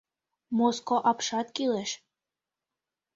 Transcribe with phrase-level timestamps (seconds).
[0.57, 1.91] Моско апшат кӱлеш.